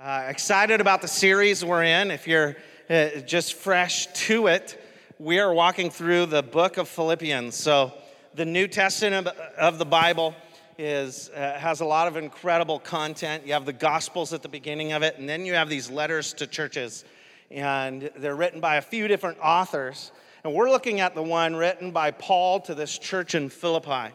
[0.00, 2.12] Uh, excited about the series we're in.
[2.12, 2.54] If you're
[2.88, 4.80] uh, just fresh to it,
[5.18, 7.56] we are walking through the book of Philippians.
[7.56, 7.92] So,
[8.32, 10.36] the New Testament of, the Bible
[10.78, 13.44] is, uh, has a lot of incredible content.
[13.44, 16.32] You have the Gospels at the beginning of it, and then you have these letters
[16.34, 17.04] to churches.
[17.50, 20.12] And they're written by a few different authors.
[20.44, 24.14] And we're looking at the one written by Paul to this church in Philippi.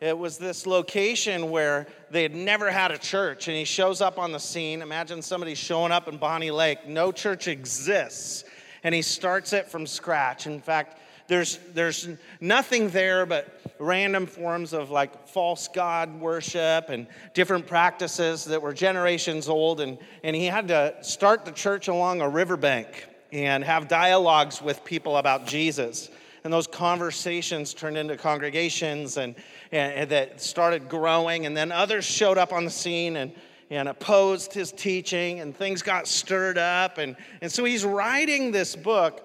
[0.00, 4.18] It was this location where they had never had a church, and he shows up
[4.18, 4.82] on the scene.
[4.82, 6.86] Imagine somebody showing up in Bonney Lake.
[6.86, 8.44] No church exists,
[8.82, 10.46] and he starts it from scratch.
[10.46, 10.98] In fact,
[11.28, 12.08] there's, there's
[12.40, 18.72] nothing there but random forms of like false god worship and different practices that were
[18.72, 19.80] generations old.
[19.80, 24.84] And, and he had to start the church along a riverbank and have dialogues with
[24.84, 26.10] people about Jesus.
[26.44, 29.34] And those conversations turned into congregations and
[29.72, 31.46] and, that started growing.
[31.46, 33.32] And then others showed up on the scene and,
[33.70, 36.98] and opposed his teaching, and things got stirred up.
[36.98, 39.22] And, and so he's writing this book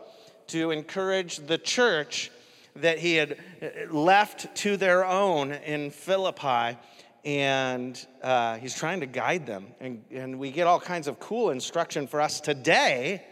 [0.47, 2.31] to encourage the church
[2.77, 6.77] that he had uh, left to their own in Philippi.
[7.23, 9.67] And uh, he's trying to guide them.
[9.79, 13.23] And, and we get all kinds of cool instruction for us today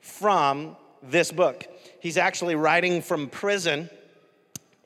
[0.00, 1.64] from this book.
[2.00, 3.88] He's actually writing from prison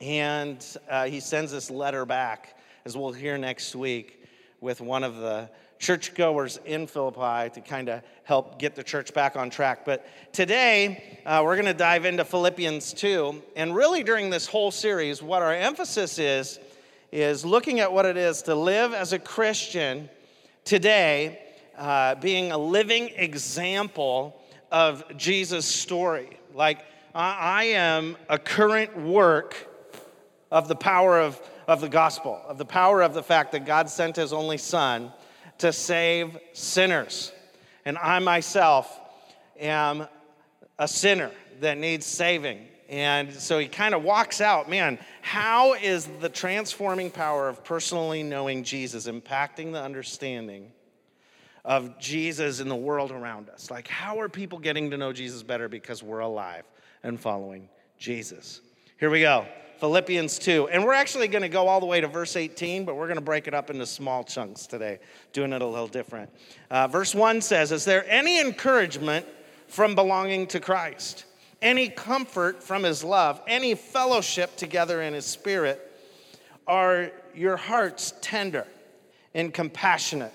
[0.01, 4.23] and uh, he sends this letter back, as we'll hear next week,
[4.61, 9.35] with one of the churchgoers in Philippi to kind of help get the church back
[9.35, 9.85] on track.
[9.85, 13.41] But today, uh, we're going to dive into Philippians 2.
[13.55, 16.59] And really, during this whole series, what our emphasis is,
[17.11, 20.09] is looking at what it is to live as a Christian
[20.65, 21.39] today,
[21.77, 26.39] uh, being a living example of Jesus' story.
[26.53, 26.79] Like,
[27.15, 29.68] I am a current work
[30.51, 33.89] of the power of, of the gospel, of the power of the fact that God
[33.89, 35.11] sent his only son
[35.59, 37.31] to save sinners.
[37.85, 38.99] And I myself
[39.59, 40.07] am
[40.77, 42.67] a sinner that needs saving.
[42.89, 48.23] And so he kind of walks out, man, how is the transforming power of personally
[48.23, 50.71] knowing Jesus impacting the understanding
[51.63, 53.69] of Jesus in the world around us?
[53.69, 56.63] Like, how are people getting to know Jesus better because we're alive
[57.03, 58.61] and following Jesus?
[58.99, 59.45] Here we go.
[59.79, 60.69] Philippians 2.
[60.69, 63.15] And we're actually going to go all the way to verse 18, but we're going
[63.15, 64.99] to break it up into small chunks today,
[65.33, 66.29] doing it a little different.
[66.69, 69.25] Uh, verse 1 says, Is there any encouragement
[69.67, 71.25] from belonging to Christ?
[71.61, 73.41] Any comfort from his love?
[73.47, 75.85] Any fellowship together in his spirit?
[76.67, 78.67] Are your hearts tender
[79.33, 80.33] and compassionate?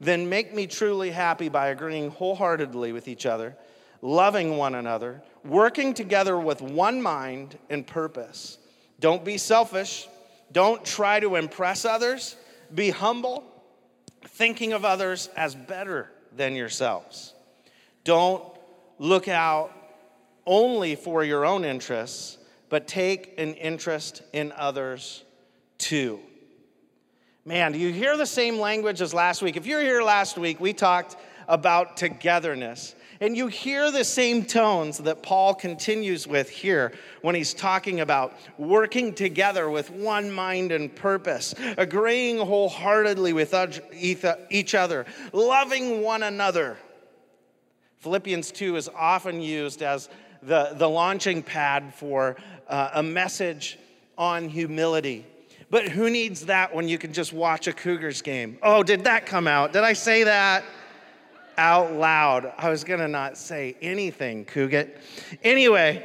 [0.00, 3.56] Then make me truly happy by agreeing wholeheartedly with each other
[4.02, 8.58] loving one another, working together with one mind and purpose.
[9.00, 10.08] Don't be selfish.
[10.50, 12.36] Don't try to impress others.
[12.74, 13.44] Be humble,
[14.22, 17.32] thinking of others as better than yourselves.
[18.04, 18.44] Don't
[18.98, 19.72] look out
[20.44, 22.38] only for your own interests,
[22.68, 25.22] but take an interest in others
[25.78, 26.20] too.
[27.44, 29.56] Man, do you hear the same language as last week?
[29.56, 31.16] If you're here last week, we talked
[31.48, 32.94] about togetherness.
[33.22, 36.90] And you hear the same tones that Paul continues with here
[37.20, 43.54] when he's talking about working together with one mind and purpose, agreeing wholeheartedly with
[44.50, 46.76] each other, loving one another.
[48.00, 50.08] Philippians 2 is often used as
[50.42, 52.34] the, the launching pad for
[52.66, 53.78] uh, a message
[54.18, 55.24] on humility.
[55.70, 58.58] But who needs that when you can just watch a Cougars game?
[58.64, 59.72] Oh, did that come out?
[59.72, 60.64] Did I say that?
[61.56, 62.52] Out loud.
[62.58, 64.96] I was going to not say anything, Cougat.
[65.42, 66.04] Anyway,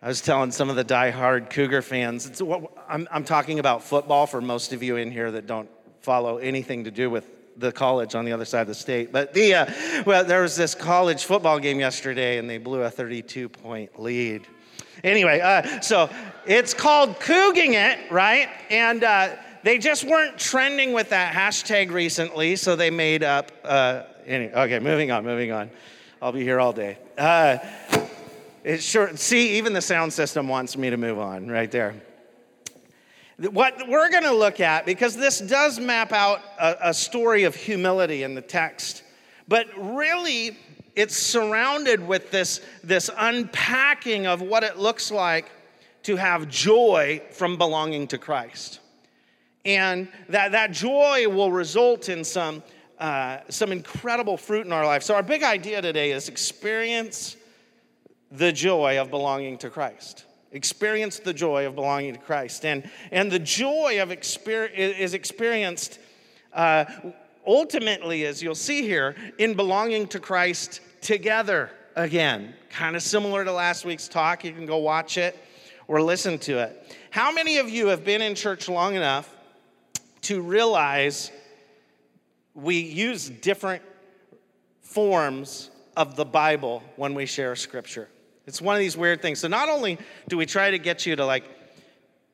[0.00, 4.26] I was telling some of the die-hard Cougar fans, what, I'm, I'm talking about football
[4.26, 5.68] for most of you in here that don't
[6.00, 9.12] follow anything to do with the college on the other side of the state.
[9.12, 9.66] But the, uh,
[10.04, 14.46] well, there was this college football game yesterday, and they blew a 32 point lead.
[15.04, 16.10] Anyway, uh, so
[16.46, 18.48] it's called Couging It, right?
[18.70, 23.52] And uh, they just weren't trending with that hashtag recently, so they made up.
[23.64, 25.70] Uh, okay, moving on, moving on.
[26.20, 26.98] I'll be here all day.
[27.18, 27.58] Uh,
[28.64, 29.16] it's sure.
[29.16, 31.94] See, even the sound system wants me to move on right there.
[33.38, 37.56] What we're going to look at, because this does map out a, a story of
[37.56, 39.02] humility in the text,
[39.48, 40.56] but really
[40.94, 45.50] it's surrounded with this, this unpacking of what it looks like
[46.04, 48.80] to have joy from belonging to Christ.
[49.64, 52.62] And that, that joy will result in some,
[52.98, 55.02] uh, some incredible fruit in our life.
[55.02, 57.36] So, our big idea today is experience
[58.30, 60.24] the joy of belonging to Christ.
[60.52, 62.64] Experience the joy of belonging to Christ.
[62.64, 65.98] And, and the joy of experience is experienced
[66.52, 66.84] Uh,
[67.46, 72.54] ultimately, as you'll see here, in belonging to Christ together again.
[72.68, 74.44] Kind of similar to last week's talk.
[74.44, 75.34] You can go watch it
[75.88, 76.96] or listen to it.
[77.10, 79.31] How many of you have been in church long enough
[80.22, 81.30] to realize
[82.54, 83.82] we use different
[84.80, 88.08] forms of the Bible when we share scripture?
[88.46, 89.38] It's one of these weird things.
[89.38, 89.98] So, not only
[90.28, 91.44] do we try to get you to like,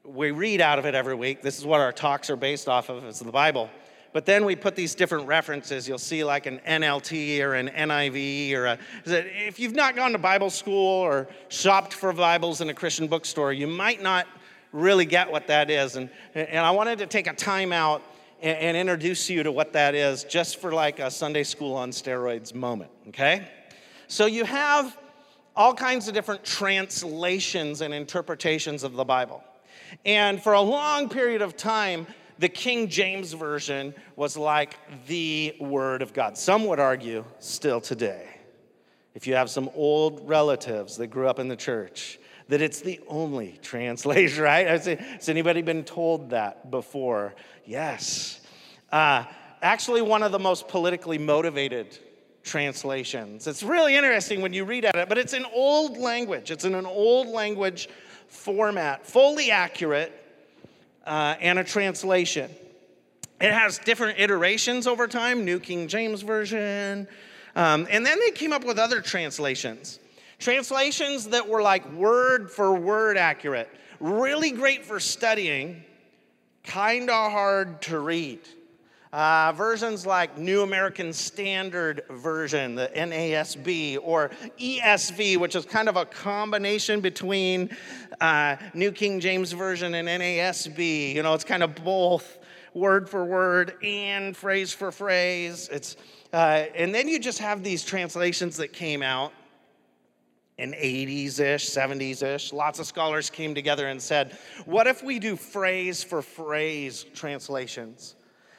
[0.05, 2.88] we read out of it every week, this is what our talks are based off
[2.88, 3.69] of, is the Bible.
[4.12, 5.87] But then we put these different references.
[5.87, 10.19] You'll see like an NLT or an NIV or a, if you've not gone to
[10.19, 14.26] Bible school or shopped for Bibles in a Christian bookstore, you might not
[14.73, 15.97] really get what that is.
[15.97, 18.03] And, and I wanted to take a time out
[18.41, 21.91] and, and introduce you to what that is just for like a Sunday school on
[21.91, 23.49] steroids moment, okay?
[24.06, 24.97] So you have
[25.56, 29.43] all kinds of different translations and interpretations of the Bible.
[30.05, 32.06] And for a long period of time,
[32.38, 36.38] the King James Version was like the Word of God.
[36.38, 38.29] Some would argue still today,
[39.14, 43.00] if you have some old relatives that grew up in the church, that it's the
[43.09, 44.67] only translation, right?
[44.67, 47.35] Has anybody been told that before?
[47.65, 48.41] Yes.
[48.91, 49.25] Uh,
[49.62, 51.99] actually, one of the most politically motivated
[52.43, 53.47] translations.
[53.47, 56.50] It's really interesting when you read at it, but it's an old language.
[56.50, 57.89] It's in an old language
[58.29, 60.12] format, fully accurate,
[61.06, 62.50] uh, and a translation.
[63.41, 67.06] It has different iterations over time New King James Version.
[67.55, 70.00] Um, and then they came up with other translations.
[70.38, 73.69] Translations that were like word for word accurate,
[73.99, 75.82] really great for studying,
[76.62, 78.38] kind of hard to read.
[79.12, 84.31] Uh, versions like New American Standard Version, the NASB, or
[84.61, 87.75] ESV, which is kind of a combination between
[88.20, 91.14] uh, New King James Version and NASB.
[91.14, 92.38] You know, it's kind of both
[92.75, 95.70] word for word and phrase for phrase.
[95.73, 95.96] It's,
[96.32, 99.32] uh, and then you just have these translations that came out
[100.59, 102.53] in 80s ish, 70s ish.
[102.53, 108.17] Lots of scholars came together and said, what if we do phrase for phrase translations?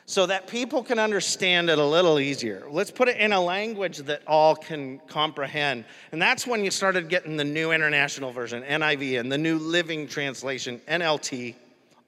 [0.10, 2.66] so that people can understand it a little easier.
[2.68, 5.86] Let's put it in a language that all can comprehend.
[6.12, 10.07] And that's when you started getting the New International Version, NIV, and the New Living
[10.07, 11.54] Translation, NLT.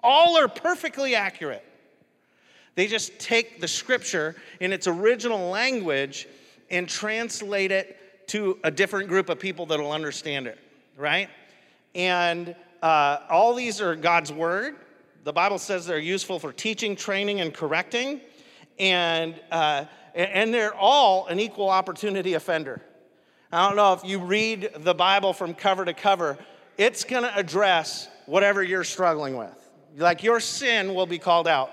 [0.02, 1.64] All are perfectly accurate.
[2.74, 6.28] They just take the scripture in its original language
[6.72, 8.01] and translate it
[8.32, 10.60] to a different group of people that will understand it,
[10.98, 11.30] right?
[11.96, 14.76] And uh, all these are God's word
[15.24, 18.22] the Bible says they're useful for teaching, training, and correcting,
[18.80, 19.86] and, uh,
[20.16, 22.82] and they're all an equal opportunity offender.
[23.52, 26.40] I don't know if you read the Bible from cover to cover,
[26.78, 29.70] it's going to address whatever you're struggling with.
[29.96, 31.72] Like your sin will be called out.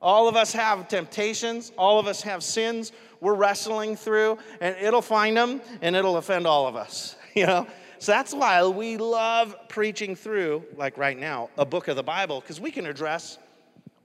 [0.00, 5.02] All of us have temptations, all of us have sins we're wrestling through, and it'll
[5.02, 7.66] find them and it'll offend all of us, you know?
[8.00, 12.40] So that's why we love preaching through, like right now, a book of the Bible,
[12.40, 13.38] because we can address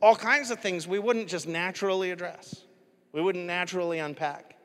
[0.01, 2.63] all kinds of things we wouldn't just naturally address,
[3.11, 4.55] we wouldn't naturally unpack.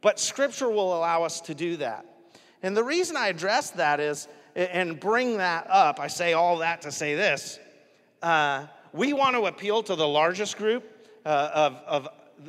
[0.00, 2.06] But Scripture will allow us to do that.
[2.62, 6.82] And the reason I address that is, and bring that up, I say all that
[6.82, 7.58] to say this.
[8.20, 10.84] Uh, we want to appeal to the largest group
[11.24, 12.08] uh, of, of,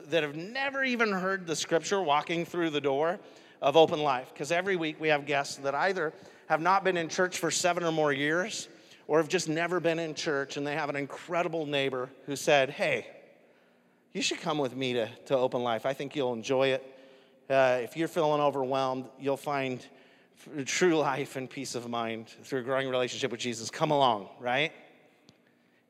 [0.09, 3.19] that have never even heard the scripture walking through the door
[3.61, 6.13] of Open Life because every week we have guests that either
[6.47, 8.67] have not been in church for seven or more years
[9.07, 12.69] or have just never been in church and they have an incredible neighbor who said,
[12.69, 13.07] Hey,
[14.13, 15.85] you should come with me to, to Open Life.
[15.85, 16.85] I think you'll enjoy it.
[17.49, 19.85] Uh, if you're feeling overwhelmed, you'll find
[20.65, 23.69] true life and peace of mind through a growing relationship with Jesus.
[23.69, 24.71] Come along, right?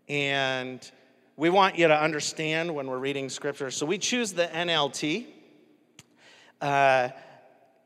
[0.08, 0.90] And
[1.36, 3.72] we want you to understand when we're reading scripture.
[3.72, 5.28] So we choose the NLT.
[6.62, 7.10] Uh,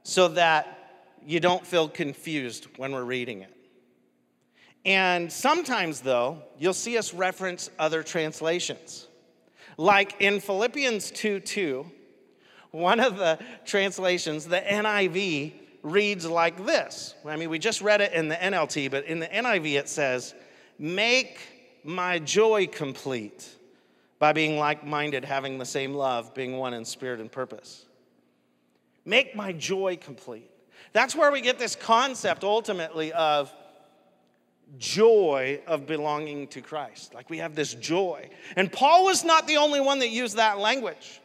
[0.08, 0.78] so that
[1.26, 3.54] you don't feel confused when we're reading it.
[4.86, 9.08] And sometimes, though, you'll see us reference other translations.
[9.76, 11.92] Like in Philippians 2 2,
[12.72, 17.16] one of the translations, the NIV, reads like this.
[17.26, 20.36] I mean, we just read it in the NLT, but in the NIV it says,
[20.80, 21.38] Make
[21.84, 23.48] my joy complete
[24.20, 27.86] by being like minded, having the same love, being one in spirit and purpose.
[29.06, 30.50] Make my joy complete.
[30.94, 33.54] That's where we get this concept ultimately of
[34.78, 37.14] joy of belonging to Christ.
[37.14, 38.30] Like we have this joy.
[38.56, 41.22] And Paul was not the only one that used that language.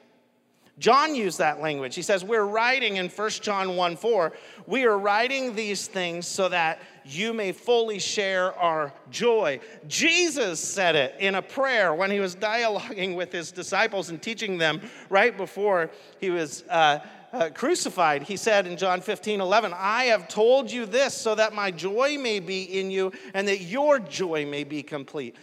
[0.79, 1.95] John used that language.
[1.95, 4.33] He says, We're writing in 1 John 1 4,
[4.67, 9.61] we are writing these things so that you may fully share our joy.
[9.87, 14.57] Jesus said it in a prayer when he was dialoguing with his disciples and teaching
[14.57, 16.65] them right before he was.
[16.69, 17.01] Uh,
[17.33, 21.55] uh, crucified, he said in John 15, 11, I have told you this so that
[21.55, 25.37] my joy may be in you and that your joy may be complete.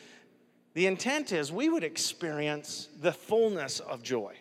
[0.75, 4.35] The intent is we would experience the fullness of joy.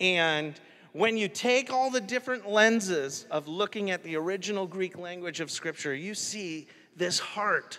[0.00, 0.58] And
[0.92, 5.50] when you take all the different lenses of looking at the original Greek language of
[5.50, 7.78] Scripture, you see this heart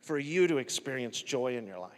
[0.00, 1.90] for you to experience joy in your life.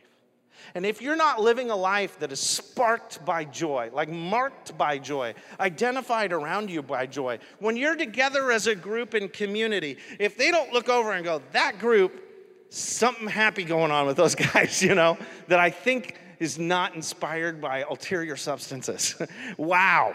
[0.74, 4.98] And if you're not living a life that is sparked by joy, like marked by
[4.98, 10.36] joy, identified around you by joy, when you're together as a group in community, if
[10.36, 12.22] they don't look over and go, that group,
[12.70, 15.18] something happy going on with those guys, you know,
[15.48, 19.20] that I think is not inspired by ulterior substances.
[19.56, 20.14] wow.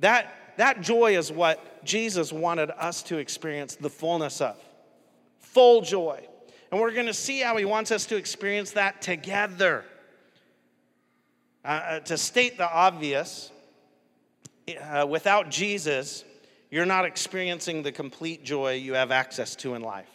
[0.00, 4.56] That, that joy is what Jesus wanted us to experience the fullness of.
[5.38, 6.26] Full joy.
[6.72, 9.84] And we're going to see how he wants us to experience that together.
[11.64, 13.50] Uh, uh, to state the obvious,
[14.80, 16.24] uh, without Jesus,
[16.70, 20.08] you're not experiencing the complete joy you have access to in life.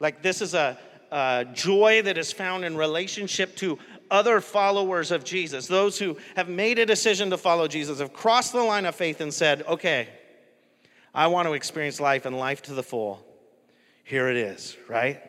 [0.00, 0.78] Like, this is a,
[1.12, 3.78] uh, joy that is found in relationship to
[4.10, 8.52] other followers of Jesus, those who have made a decision to follow Jesus, have crossed
[8.52, 10.08] the line of faith and said, okay,
[11.14, 13.24] I want to experience life and life to the full.
[14.04, 15.20] Here it is, right?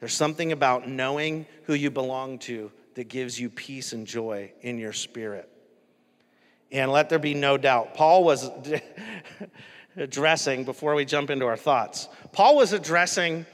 [0.00, 4.76] There's something about knowing who you belong to that gives you peace and joy in
[4.76, 5.48] your spirit.
[6.72, 8.50] And let there be no doubt, Paul was
[9.96, 13.46] addressing, before we jump into our thoughts, Paul was addressing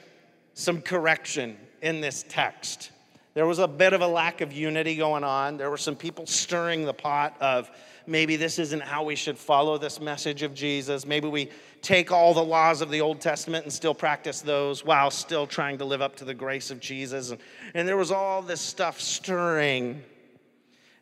[0.55, 2.91] some correction in this text.
[3.35, 5.57] There was a bit of a lack of unity going on.
[5.57, 7.71] There were some people stirring the pot of
[8.07, 11.07] maybe this isn't how we should follow this message of Jesus.
[11.07, 11.49] Maybe we
[11.81, 15.79] take all the laws of the Old Testament and still practice those while still trying
[15.79, 17.31] to live up to the grace of Jesus.
[17.31, 17.41] And,
[17.75, 20.03] and there was all this stuff stirring.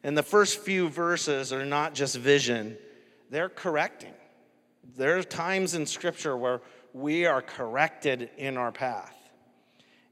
[0.05, 2.77] And the first few verses are not just vision,
[3.29, 4.15] they're correcting.
[4.97, 6.61] There are times in Scripture where
[6.93, 9.15] we are corrected in our path.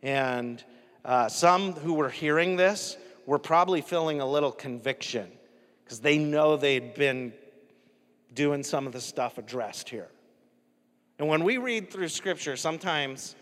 [0.02, 0.62] And
[1.05, 5.31] uh, some who were hearing this were probably feeling a little conviction
[5.85, 7.33] because they know they'd been
[8.35, 10.09] doing some of the stuff addressed here.
[11.19, 13.35] And when we read through scripture, sometimes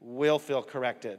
[0.00, 1.18] we'll feel corrected.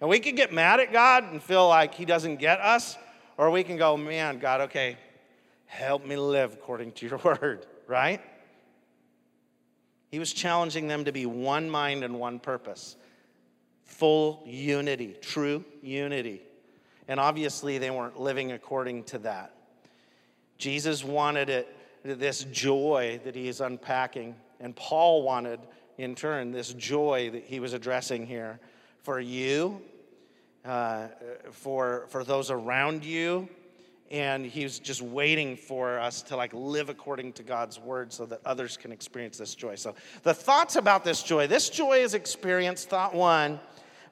[0.00, 2.96] And we can get mad at God and feel like He doesn't get us,
[3.36, 4.96] or we can go, man, God, okay,
[5.66, 8.20] help me live according to your word, right?
[10.10, 12.96] He was challenging them to be one mind and one purpose
[13.88, 16.42] full unity, true unity.
[17.08, 19.54] And obviously, they weren't living according to that.
[20.58, 25.60] Jesus wanted it, this joy that he is unpacking, and Paul wanted,
[25.96, 28.60] in turn, this joy that he was addressing here
[29.02, 29.80] for you,
[30.64, 31.06] uh,
[31.50, 33.48] for, for those around you,
[34.10, 38.40] and he's just waiting for us to like live according to God's word so that
[38.44, 39.74] others can experience this joy.
[39.74, 43.60] So the thoughts about this joy, this joy is experienced, thought one,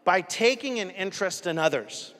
[0.06, 2.14] by taking an interest in others.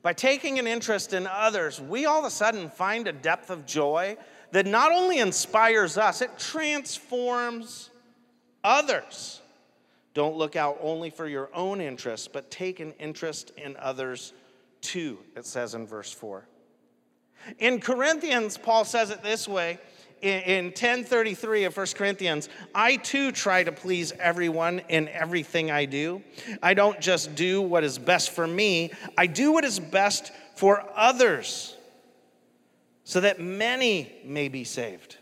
[0.00, 3.66] By taking an interest in others, we all of a sudden find a depth of
[3.66, 4.16] joy
[4.52, 7.90] that not only inspires us, it transforms
[8.64, 9.42] others.
[10.14, 14.32] Don't look out only for your own interests, but take an interest in others
[14.80, 16.48] too, it says in verse 4.
[17.58, 19.78] In Corinthians, Paul says it this way
[20.22, 25.84] in, in 1033 of 1 Corinthians, I too try to please everyone in everything I
[25.84, 26.22] do.
[26.62, 30.84] I don't just do what is best for me, I do what is best for
[30.94, 31.76] others
[33.04, 35.16] so that many may be saved.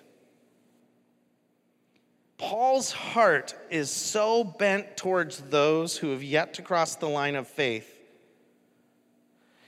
[2.39, 7.47] Paul's heart is so bent towards those who have yet to cross the line of
[7.47, 7.91] faith.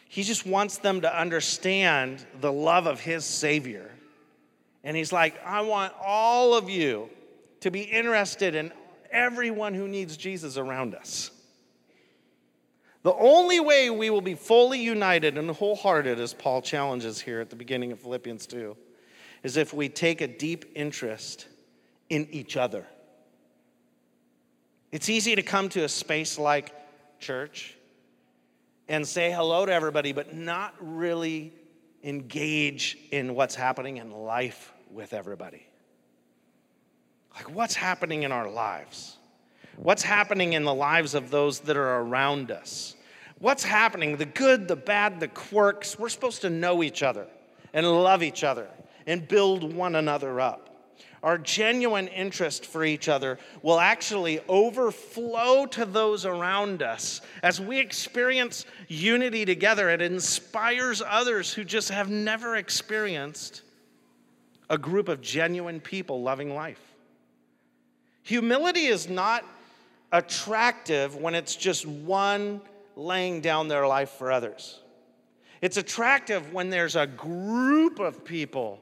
[0.09, 3.91] He just wants them to understand the love of his Savior.
[4.87, 7.11] And he's like, I want all of you
[7.59, 8.73] to be interested in
[9.11, 11.33] everyone who needs Jesus around us.
[13.03, 17.51] The only way we will be fully united and wholehearted, as Paul challenges here at
[17.51, 18.77] the beginning of Philippians 2,
[19.43, 21.49] is if we take a deep interest
[22.09, 22.87] in each other.
[24.93, 26.73] It's easy to come to a space like
[27.19, 27.77] church
[28.87, 31.53] and say hello to everybody, but not really
[32.05, 35.67] engage in what's happening in life with everybody.
[37.35, 39.17] Like, what's happening in our lives?
[39.77, 42.97] What's happening in the lives of those that are around us?
[43.39, 44.17] What's happening?
[44.17, 45.99] The good, the bad, the quirks.
[45.99, 47.27] We're supposed to know each other
[47.75, 48.69] and love each other
[49.07, 50.71] and build one another up.
[51.23, 57.21] Our genuine interest for each other will actually overflow to those around us.
[57.43, 63.63] As we experience unity together, it inspires others who just have never experienced
[64.69, 66.81] a group of genuine people loving life.
[68.23, 69.45] Humility is not
[70.13, 72.61] attractive when it's just one
[72.97, 74.81] laying down their life for others.
[75.61, 78.81] It's attractive when there's a group of people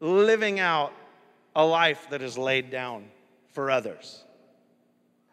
[0.00, 0.92] living out
[1.54, 3.04] a life that is laid down
[3.52, 4.22] for others.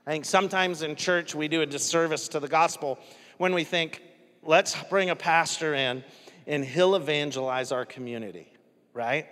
[0.05, 2.99] I think sometimes in church we do a disservice to the gospel
[3.37, 4.01] when we think,
[4.41, 6.03] let's bring a pastor in
[6.47, 8.47] and he'll evangelize our community,
[8.93, 9.27] right?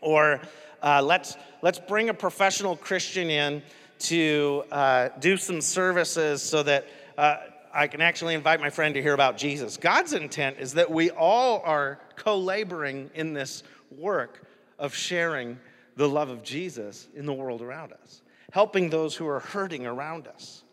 [0.00, 0.40] Or
[0.82, 3.62] uh, let's, let's bring a professional Christian in
[4.00, 6.86] to uh, do some services so that
[7.18, 7.36] uh,
[7.72, 9.76] I can actually invite my friend to hear about Jesus.
[9.76, 14.46] God's intent is that we all are co laboring in this work
[14.78, 15.58] of sharing
[15.96, 20.26] the love of Jesus in the world around us, helping those who are hurting around
[20.26, 20.64] us.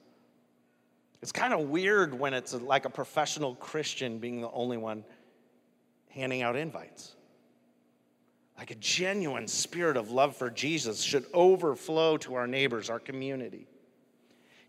[1.22, 5.04] It's kind of weird when it's like a professional Christian being the only one
[6.10, 7.17] handing out invites.
[8.58, 13.68] Like a genuine spirit of love for Jesus should overflow to our neighbors, our community.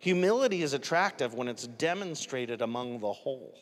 [0.00, 3.54] Humility is attractive when it's demonstrated among the whole.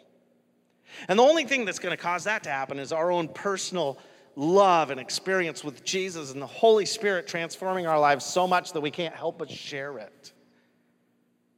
[1.08, 3.98] And the only thing that's going to cause that to happen is our own personal
[4.36, 8.80] love and experience with Jesus and the Holy Spirit transforming our lives so much that
[8.80, 10.32] we can't help but share it.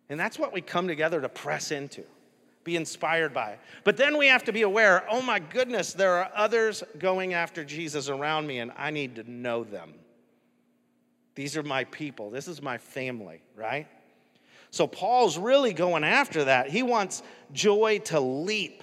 [0.09, 2.05] And that's what we come together to press into,
[2.69, 3.57] be inspired by.
[3.83, 7.65] But then we have to be aware oh my goodness, there are others going after
[7.65, 9.95] Jesus around me, and I need to know them.
[11.35, 13.87] These are my people, this is my family, right?
[14.71, 16.69] So Paul's really going after that.
[16.69, 17.23] He wants
[17.53, 18.83] joy to leap.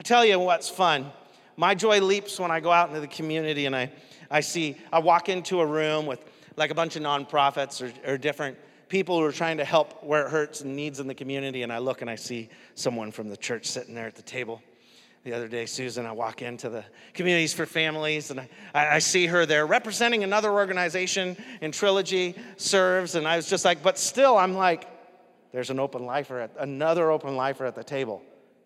[0.00, 1.12] I tell you what's fun.
[1.56, 3.92] My joy leaps when I go out into the community and I,
[4.30, 6.18] I see, I walk into a room with
[6.56, 8.58] like a bunch of nonprofits or, or different
[8.92, 11.62] people who are trying to help where it hurts and needs in the community.
[11.62, 14.60] And I look and I see someone from the church sitting there at the table.
[15.24, 16.84] The other day, Susan, I walk into the
[17.14, 23.14] Communities for Families and I, I see her there representing another organization in Trilogy Serves.
[23.14, 24.86] And I was just like, but still, I'm like,
[25.52, 28.22] there's an open lifer, at, another open lifer at the table.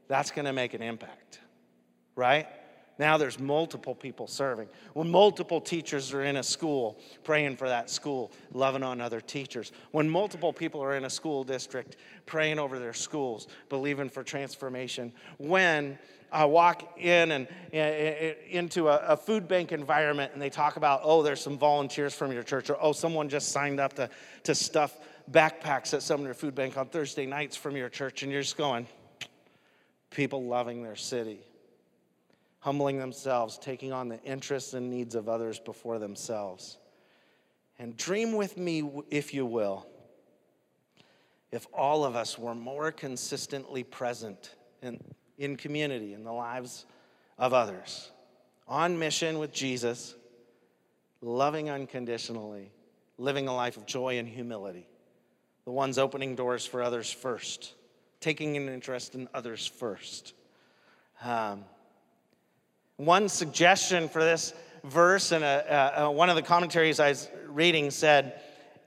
[0.08, 1.38] That's going to make an impact,
[2.16, 2.48] right?
[2.98, 4.68] Now there's multiple people serving.
[4.94, 9.72] When multiple teachers are in a school, praying for that school, loving on other teachers.
[9.90, 15.12] When multiple people are in a school district, praying over their schools, believing for transformation.
[15.36, 15.98] When
[16.32, 21.22] I walk in and into a, a, food bank environment and they talk about, oh,
[21.22, 24.10] there's some volunteers from your church, or oh, someone just signed up to,
[24.44, 24.98] to stuff
[25.30, 28.86] backpacks at Sumner Food Bank on Thursday nights from your church, and you're just going,
[30.10, 31.38] people loving their city,
[32.66, 36.78] humbling themselves, taking on the interests and needs of others before themselves.
[37.78, 39.86] And dream with me, if you will,
[41.52, 44.98] if all of us were more consistently present in,
[45.38, 46.86] in community, in the lives
[47.38, 48.10] of others,
[48.66, 50.16] on mission with Jesus,
[51.20, 52.72] loving unconditionally,
[53.16, 54.88] living a life of joy and humility
[55.66, 57.74] the ones opening doors for others first,
[58.20, 60.34] taking an interest in others first.
[61.22, 61.64] Um,
[62.96, 64.52] one suggestion for this
[64.84, 68.40] verse, and one of the commentaries I was reading said,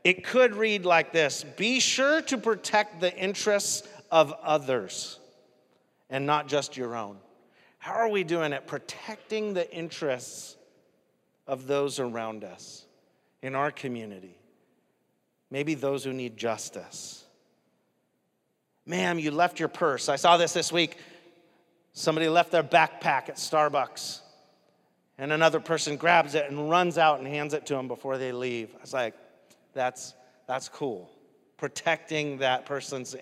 [0.04, 5.20] it could read like this Be sure to protect the interests of others
[6.10, 7.18] and not just your own.
[7.78, 8.68] How are we doing it?
[8.68, 10.56] Protecting the interests
[11.48, 12.86] of those around us
[13.42, 14.40] in our community
[15.52, 17.24] maybe those who need justice.
[18.86, 20.10] Ma'am, you left your purse.
[20.10, 20.98] I saw this this week.
[22.00, 24.22] Somebody left their backpack at Starbucks,
[25.18, 28.32] and another person grabs it and runs out and hands it to them before they
[28.32, 28.74] leave.
[28.74, 29.16] I was like,
[29.74, 30.14] that's,
[30.48, 31.12] that's cool.
[31.58, 33.18] Protecting that person's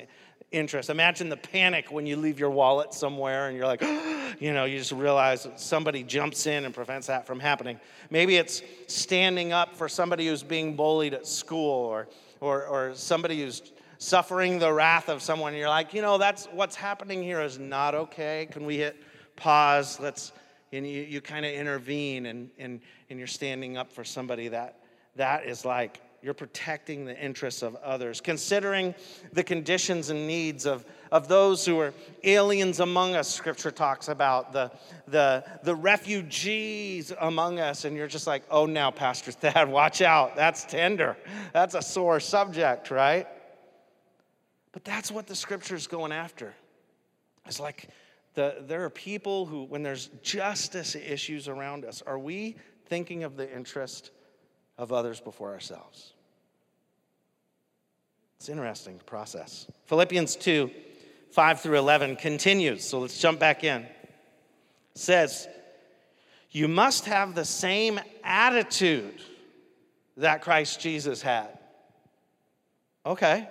[0.51, 0.91] interest.
[0.91, 3.81] Imagine the panic when you leave your wallet somewhere and you're like,
[4.39, 7.79] you know, you just realize somebody jumps in and prevents that from happening.
[8.11, 12.09] Maybe it's standing up for somebody who's being bullied at school or,
[12.41, 15.53] or, or somebody who's suffering the wrath of someone.
[15.53, 18.47] You're like, you know, that's what's happening here is not okay.
[18.51, 19.01] Can we hit
[19.35, 19.99] pause?
[19.99, 20.31] Let's,
[20.71, 24.79] and you, you kind of intervene and, and, and you're standing up for somebody that
[25.15, 28.95] that is like you're protecting the interests of others, considering
[29.33, 34.51] the conditions and needs of, of those who are aliens among us, scripture talks about,
[34.51, 34.71] the,
[35.07, 37.85] the, the refugees among us.
[37.85, 40.35] And you're just like, oh, now, Pastor Thad, watch out.
[40.35, 41.15] That's tender.
[41.53, 43.27] That's a sore subject, right?
[44.77, 46.53] But that's what the scripture is going after.
[47.47, 47.89] It's like
[48.35, 53.37] the, there are people who, when there's justice issues around us, are we thinking of
[53.37, 54.11] the interest
[54.77, 56.13] of others before ourselves?
[58.37, 59.65] It's interesting process.
[59.87, 60.69] Philippians 2
[61.31, 62.83] 5 through 11 continues.
[62.83, 63.81] So let's jump back in.
[63.81, 63.89] It
[64.93, 65.47] says,
[66.51, 69.23] You must have the same attitude
[70.17, 71.57] that Christ Jesus had.
[73.07, 73.47] Okay.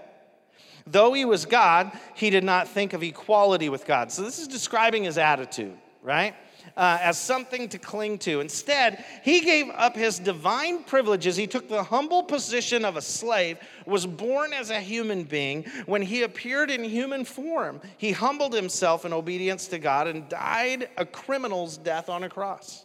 [0.87, 4.13] Though he was God, he did not think of equality with God.
[4.13, 6.35] So this is describing his attitude, right?
[6.77, 8.41] uh, as something to cling to.
[8.41, 11.37] Instead, he gave up his divine privileges.
[11.37, 15.65] He took the humble position of a slave, was born as a human being.
[15.87, 20.89] When he appeared in human form, he humbled himself in obedience to God and died
[20.97, 22.85] a criminal's death on a cross.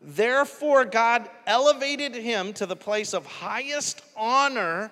[0.00, 4.90] Therefore, God elevated him to the place of highest honor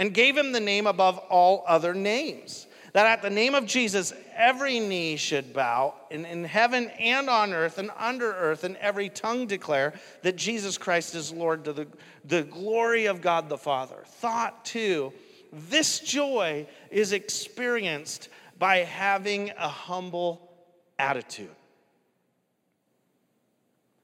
[0.00, 4.12] and gave him the name above all other names that at the name of Jesus,
[4.34, 9.08] every knee should bow in, in heaven and on earth and under earth, and every
[9.08, 11.86] tongue declare that Jesus Christ is Lord to the,
[12.24, 14.02] the glory of God the Father.
[14.06, 15.12] Thought two,
[15.52, 20.50] this joy is experienced by having a humble
[20.98, 21.48] attitude.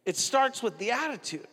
[0.04, 1.48] It starts with the attitude.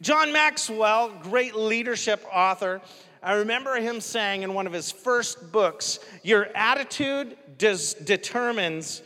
[0.00, 2.80] John Maxwell, great leadership author,
[3.22, 9.02] I remember him saying in one of his first books, Your attitude determines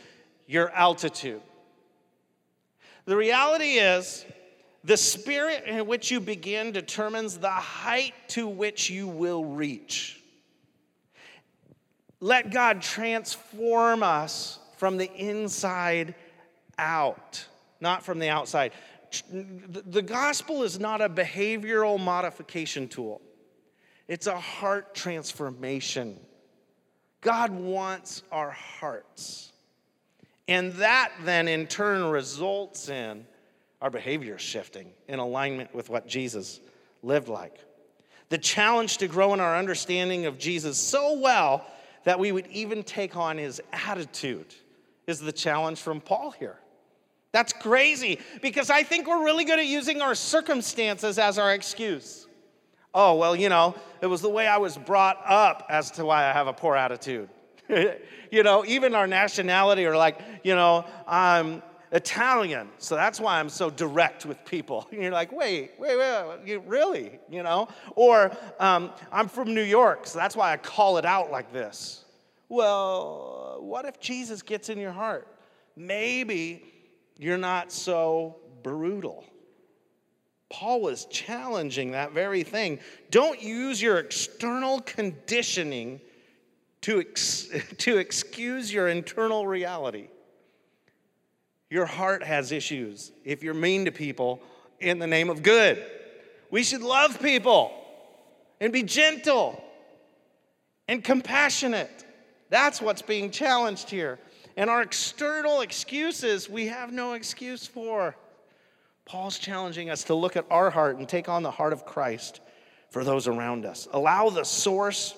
[0.47, 1.41] your altitude.
[3.05, 4.25] The reality is,
[4.83, 10.21] the spirit in which you begin determines the height to which you will reach.
[12.19, 16.15] Let God transform us from the inside
[16.77, 17.45] out,
[17.81, 18.71] not from the outside.
[19.29, 23.21] The gospel is not a behavioral modification tool.
[24.07, 26.19] It's a heart transformation.
[27.21, 29.51] God wants our hearts.
[30.47, 33.25] And that then in turn results in
[33.81, 36.59] our behavior shifting in alignment with what Jesus
[37.01, 37.59] lived like.
[38.29, 41.65] The challenge to grow in our understanding of Jesus so well
[42.03, 44.53] that we would even take on his attitude
[45.07, 46.59] is the challenge from Paul here.
[47.35, 52.25] That's crazy because I think we're really good at using our circumstances as our excuse
[52.95, 56.29] oh, well, you know, it was the way I was brought up as to why
[56.29, 57.29] I have a poor attitude.
[58.31, 63.49] you know, even our nationality or like, you know, I'm Italian, so that's why I'm
[63.49, 64.87] so direct with people.
[64.91, 67.19] And you're like, wait, wait, wait, you, really?
[67.29, 67.67] You know?
[67.95, 72.05] Or um, I'm from New York, so that's why I call it out like this.
[72.47, 75.27] Well, what if Jesus gets in your heart?
[75.75, 76.63] Maybe
[77.17, 79.25] you're not so brutal.
[80.49, 82.79] Paul was challenging that very thing.
[83.09, 86.01] Don't use your external conditioning
[86.81, 87.49] to, ex-
[87.79, 90.09] to excuse your internal reality.
[91.69, 94.41] Your heart has issues if you're mean to people
[94.79, 95.83] in the name of good.
[96.51, 97.73] We should love people
[98.61, 99.61] and be gentle
[100.87, 102.05] and compassionate.
[102.49, 104.19] That's what's being challenged here.
[104.57, 108.15] And our external excuses, we have no excuse for.
[109.05, 112.39] Paul's challenging us to look at our heart and take on the heart of Christ
[112.89, 113.87] for those around us.
[113.91, 115.15] Allow the source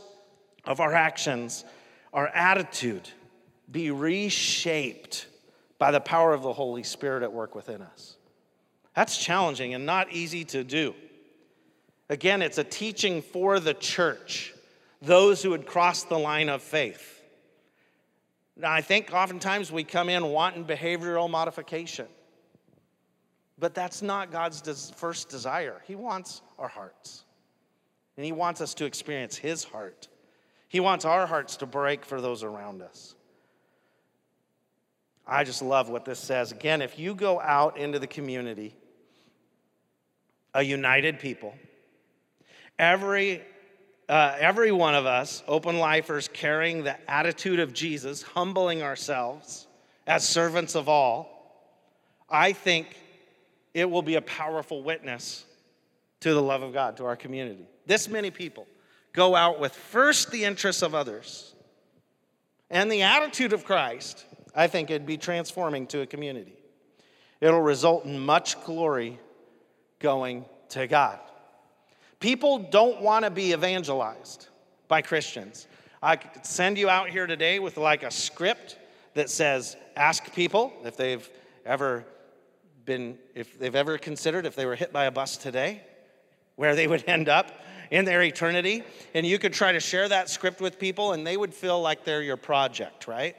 [0.66, 1.64] of our actions,
[2.14, 3.10] our attitude,
[3.72, 5.28] be reshaped
[5.78, 8.18] by the power of the Holy Spirit at work within us.
[8.96, 10.96] That's challenging and not easy to do.
[12.10, 14.54] Again, it's a teaching for the church,
[15.02, 17.17] those who had crossed the line of faith.
[18.60, 22.08] Now, I think oftentimes we come in wanting behavioral modification.
[23.60, 25.82] But that's not God's des- first desire.
[25.86, 27.24] He wants our hearts.
[28.16, 30.08] And He wants us to experience His heart.
[30.68, 33.16] He wants our hearts to break for those around us.
[35.26, 36.52] I just love what this says.
[36.52, 38.76] Again, if you go out into the community,
[40.54, 41.54] a united people,
[42.80, 43.44] every,
[44.10, 49.68] uh, every one of us, open lifers, carrying the attitude of Jesus, humbling ourselves
[50.06, 51.38] as servants of all,
[52.30, 52.98] I think
[53.74, 55.46] it will be a powerful witness
[56.22, 57.68] to the love of God, to our community.
[57.86, 58.66] This many people
[59.14, 61.54] go out with first the interests of others
[62.70, 64.26] and the attitude of Christ.
[64.56, 66.58] I think it'd be transforming to a community.
[67.42, 69.20] It'll result in much glory
[70.00, 71.20] going to God.
[72.20, 74.48] People don't want to be evangelized
[74.88, 75.68] by Christians.
[76.02, 78.78] I could send you out here today with like a script
[79.14, 81.28] that says, ask people if they've
[81.66, 82.06] ever
[82.86, 85.82] been, if they've ever considered if they were hit by a bus today,
[86.56, 87.52] where they would end up
[87.92, 88.84] in their eternity.
[89.14, 92.04] And you could try to share that script with people, and they would feel like
[92.04, 93.36] they're your project, right?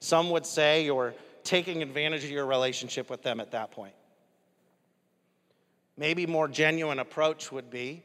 [0.00, 3.94] Some would say you're taking advantage of your relationship with them at that point.
[5.96, 8.04] Maybe more genuine approach would be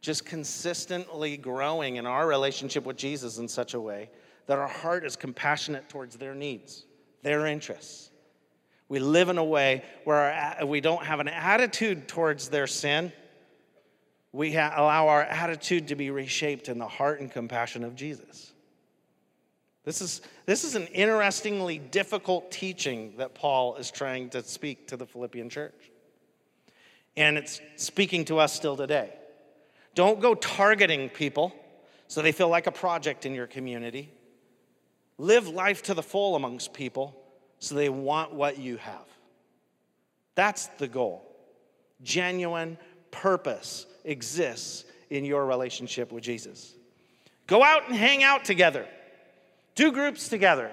[0.00, 4.10] just consistently growing in our relationship with Jesus in such a way
[4.46, 6.84] that our heart is compassionate towards their needs,
[7.22, 8.10] their interests.
[8.88, 13.12] We live in a way where our, we don't have an attitude towards their sin.
[14.32, 18.52] We ha- allow our attitude to be reshaped in the heart and compassion of Jesus.
[19.84, 24.96] This is, this is an interestingly difficult teaching that Paul is trying to speak to
[24.96, 25.92] the Philippian church.
[27.16, 29.12] And it's speaking to us still today.
[29.94, 31.54] Don't go targeting people
[32.06, 34.12] so they feel like a project in your community.
[35.18, 37.16] Live life to the full amongst people
[37.58, 39.06] so they want what you have.
[40.34, 41.26] That's the goal.
[42.02, 42.78] Genuine
[43.10, 46.74] purpose exists in your relationship with Jesus.
[47.46, 48.86] Go out and hang out together,
[49.74, 50.70] do groups together,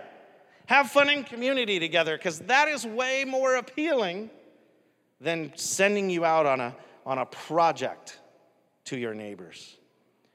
[0.67, 4.30] have fun in community together, because that is way more appealing
[5.19, 6.75] than sending you out on a,
[7.06, 8.19] on a project
[8.88, 9.76] to your neighbors.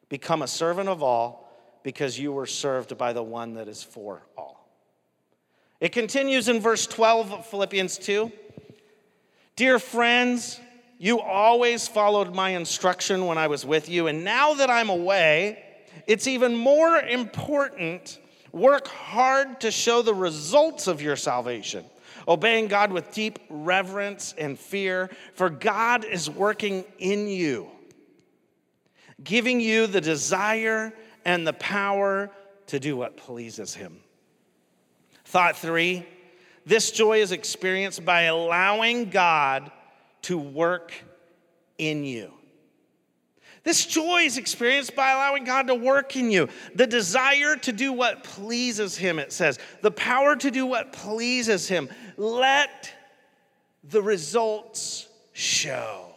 [0.09, 1.51] Become a servant of all
[1.83, 4.69] because you were served by the one that is for all.
[5.81, 8.31] It continues in verse 12 of Philippians 2.
[9.57, 10.61] Dear friends,
[10.99, 15.65] you always followed my instruction when I was with you, and now that I'm away,
[16.07, 18.21] it's even more important.
[18.53, 21.85] Work hard to show the results of your salvation,
[22.29, 27.72] obeying God with deep reverence and fear, for God is working in you
[29.25, 30.93] giving you the desire
[31.25, 32.31] and the power
[32.67, 34.01] to do what pleases Him.
[35.25, 36.07] Thought three
[36.65, 39.73] this joy is experienced by allowing God
[40.23, 40.93] to work
[41.77, 42.33] in you.
[43.65, 46.49] This joy is experienced by allowing God to work in you.
[46.75, 49.59] The desire to do what pleases Him, it says.
[49.83, 51.89] The power to do what pleases Him.
[52.17, 52.93] Let
[53.85, 56.15] the results show.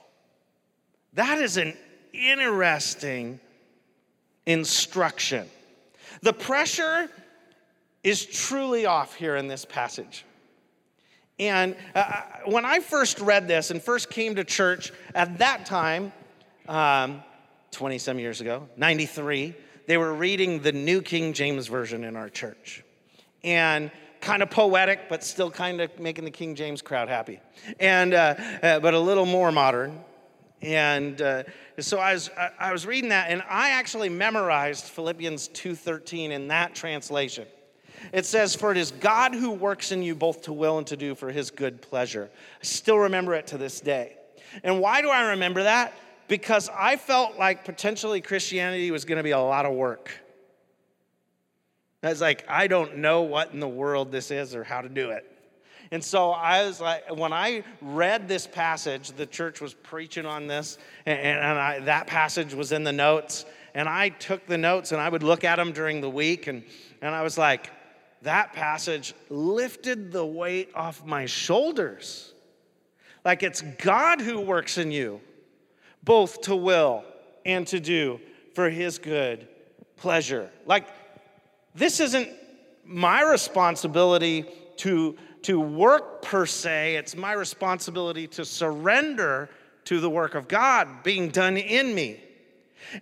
[1.13, 1.75] That is an
[2.15, 3.39] interesting
[4.45, 5.47] instruction.
[6.21, 7.09] The pressure
[8.03, 10.25] is truly off here in this passage.
[11.37, 15.65] And uh, uh when I first read this and first came to church at that
[15.65, 16.13] time,
[16.65, 17.23] 20 um,
[17.99, 19.53] some years ago, 93,
[19.87, 22.83] they were reading the New King James Version in our church.
[23.43, 27.39] And kind of poetic, but still kind of making the King James crowd happy.
[27.79, 30.03] And, uh, uh, but a little more modern.
[30.61, 31.43] And uh,
[31.79, 36.73] so I was, I was reading that, and I actually memorized Philippians 2.13 in that
[36.73, 37.45] translation.
[38.13, 40.97] It says, For it is God who works in you both to will and to
[40.97, 42.29] do for his good pleasure.
[42.33, 44.17] I still remember it to this day.
[44.63, 45.93] And why do I remember that?
[46.27, 50.11] Because I felt like potentially Christianity was going to be a lot of work.
[52.01, 54.89] I was like, I don't know what in the world this is or how to
[54.89, 55.31] do it.
[55.91, 60.47] And so I was like, when I read this passage, the church was preaching on
[60.47, 63.45] this, and, and I, that passage was in the notes.
[63.73, 66.63] And I took the notes and I would look at them during the week, and,
[67.01, 67.69] and I was like,
[68.21, 72.33] that passage lifted the weight off my shoulders.
[73.23, 75.19] Like it's God who works in you,
[76.03, 77.03] both to will
[77.45, 78.19] and to do
[78.53, 79.47] for his good
[79.97, 80.49] pleasure.
[80.65, 80.87] Like,
[81.73, 82.29] this isn't
[82.85, 84.45] my responsibility
[84.77, 89.47] to to work per se, it's my responsibility to surrender
[89.83, 92.19] to the work of God being done in me.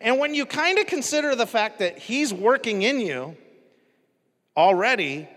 [0.01, 3.37] And when you kind of consider the fact that He's working in you
[4.57, 5.29] already,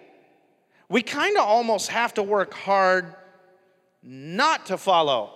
[0.89, 3.15] we kind of almost have to work hard
[4.03, 5.31] not to follow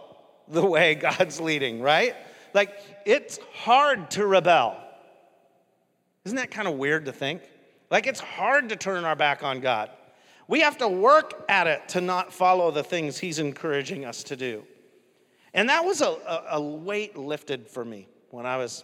[0.48, 2.16] the way God's leading, right?
[2.52, 4.76] Like, it's hard to rebel.
[6.24, 7.42] Isn't that kind of weird to think?
[7.92, 9.90] Like, it's hard to turn our back on God.
[10.50, 14.36] We have to work at it to not follow the things He's encouraging us to
[14.36, 14.64] do.
[15.54, 18.82] And that was a, a, a weight lifted for me when I was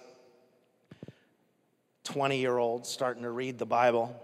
[2.04, 4.14] 20 year old starting to read the Bible.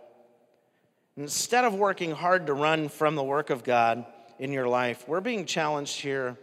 [1.17, 4.07] Instead of working hard to run from the work of God
[4.39, 6.39] in your life, we're being challenged here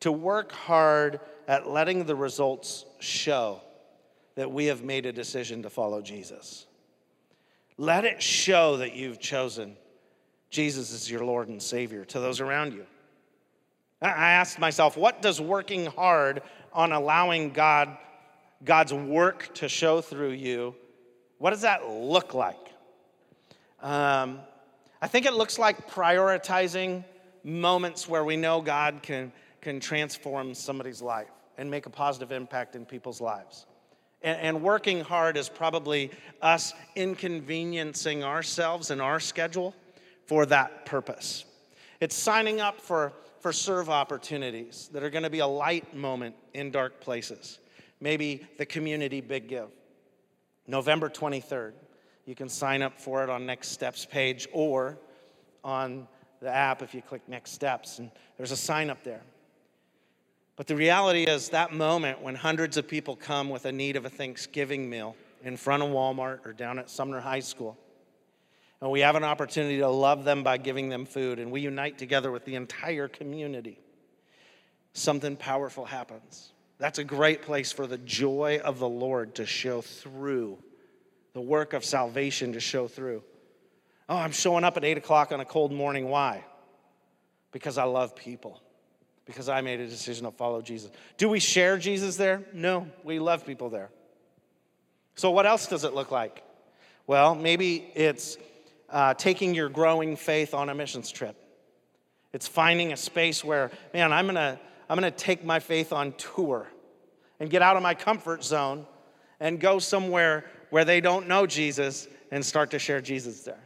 [0.00, 3.62] to work hard at letting the results show
[4.34, 6.66] that we have made a decision to follow Jesus.
[7.78, 9.74] Let it show that you've chosen
[10.50, 12.86] Jesus is your Lord and Savior to those around you.
[14.00, 17.96] I asked myself, what does working hard on allowing God,
[18.64, 20.74] God's work to show through you,
[21.38, 22.56] what does that look like?
[23.82, 24.40] Um,
[25.00, 27.04] I think it looks like prioritizing
[27.44, 32.76] moments where we know God can, can transform somebody's life and make a positive impact
[32.76, 33.66] in people's lives.
[34.22, 36.10] And, and working hard is probably
[36.42, 39.74] us inconveniencing ourselves and our schedule
[40.28, 41.46] for that purpose.
[42.00, 46.36] It's signing up for, for serve opportunities that are going to be a light moment
[46.54, 47.58] in dark places.
[48.00, 49.70] Maybe the community big give.
[50.66, 51.72] November 23rd.
[52.26, 54.98] You can sign up for it on Next Steps page or
[55.64, 56.06] on
[56.40, 59.22] the app if you click Next Steps, and there's a sign up there.
[60.56, 64.04] But the reality is, that moment when hundreds of people come with a need of
[64.04, 67.78] a Thanksgiving meal in front of Walmart or down at Sumner High School,
[68.80, 71.98] and we have an opportunity to love them by giving them food, and we unite
[71.98, 73.80] together with the entire community,
[74.92, 76.52] something powerful happens.
[76.78, 80.58] That's a great place for the joy of the Lord to show through,
[81.32, 83.24] the work of salvation to show through.
[84.08, 86.08] Oh, I'm showing up at 8 o'clock on a cold morning.
[86.08, 86.44] Why?
[87.50, 88.62] Because I love people,
[89.24, 90.90] because I made a decision to follow Jesus.
[91.16, 92.44] Do we share Jesus there?
[92.52, 93.90] No, we love people there.
[95.16, 96.44] So, what else does it look like?
[97.08, 98.38] Well, maybe it's
[98.90, 101.36] uh, taking your growing faith on a missions trip.
[102.32, 106.66] It's finding a space where, man, I'm gonna I'm to take my faith on tour
[107.40, 108.86] and get out of my comfort zone
[109.38, 113.62] and go somewhere where they don't know Jesus and start to share Jesus there.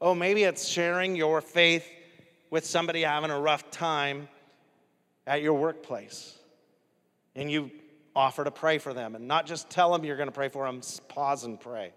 [0.00, 1.88] Oh, maybe it's sharing your faith
[2.50, 4.28] with somebody having a rough time
[5.26, 6.38] at your workplace.
[7.34, 7.70] And you
[8.14, 10.66] offer to pray for them and not just tell them you're going to pray for
[10.66, 11.92] them, pause and pray.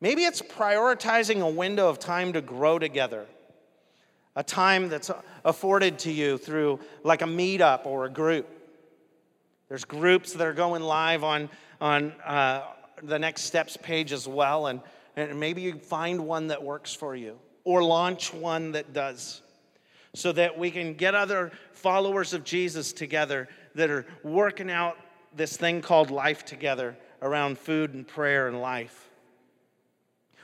[0.00, 3.26] Maybe it's prioritizing a window of time to grow together
[4.36, 5.10] a time that's
[5.44, 8.48] afforded to you through like a meetup or a group.
[9.68, 12.62] There's groups that are going live on, on uh,
[13.02, 14.80] the Next Steps page as well, and,
[15.16, 19.42] and maybe you find one that works for you or launch one that does
[20.14, 24.96] so that we can get other followers of Jesus together that are working out
[25.36, 29.09] this thing called life together around food and prayer and life.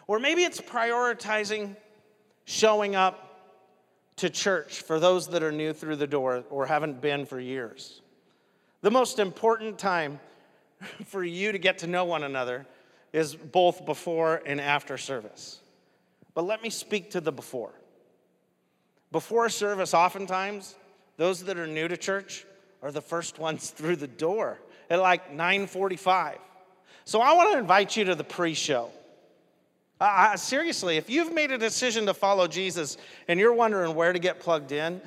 [0.07, 1.77] Or maybe it's prioritizing
[2.45, 3.23] showing up
[4.17, 8.01] to church for those that are new through the door or haven't been for years.
[8.83, 10.21] The most important time
[11.07, 12.67] for you to get to know one another
[13.13, 15.61] is both before and after service.
[16.35, 17.73] But let me speak to the before.
[19.11, 20.75] Before service, oftentimes,
[21.17, 22.45] those that are new to church
[22.83, 24.59] are the first ones through the door
[24.91, 26.39] at like 9:45.
[27.05, 28.91] So I want to invite you to the pre-show.
[30.01, 34.19] Uh, seriously, if you've made a decision to follow Jesus and you're wondering where to
[34.19, 35.01] get plugged in,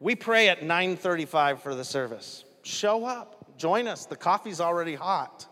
[0.00, 2.44] we pray at 9:35 for the service.
[2.62, 4.06] Show up, join us.
[4.06, 5.46] The coffee's already hot,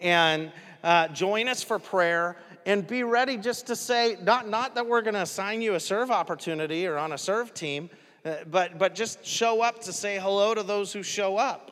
[0.00, 0.52] and
[0.84, 2.36] uh, join us for prayer.
[2.66, 5.80] And be ready just to say, not, not that we're going to assign you a
[5.80, 7.88] serve opportunity or on a serve team,
[8.24, 11.70] uh, but, but just show up to say hello to those who show up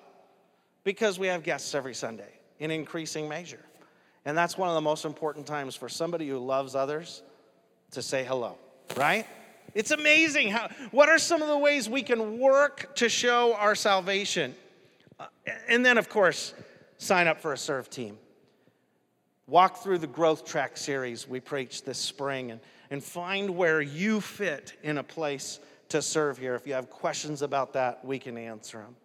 [0.85, 3.65] because we have guests every Sunday in increasing measure.
[4.25, 7.23] And that's one of the most important times for somebody who loves others
[7.91, 8.57] to say hello,
[8.97, 9.27] right?
[9.75, 13.75] It's amazing how, what are some of the ways we can work to show our
[13.75, 14.55] salvation?
[15.19, 15.27] Uh,
[15.69, 16.55] and then, of course,
[16.99, 18.19] sign up for a serve team.
[19.47, 22.61] Walk through the growth track series we preached this spring and,
[22.91, 25.59] and find where you fit in a place
[25.91, 26.55] to serve here.
[26.55, 28.97] If you have questions about that, we can answer them.